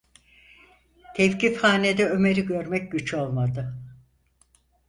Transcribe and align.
Tevkifhanede 1.15 2.05
Ömer’i 2.09 2.45
görmek 2.45 2.91
güç 2.91 3.13
olmadı. 3.13 3.81